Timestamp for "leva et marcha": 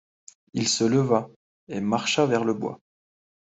0.83-2.25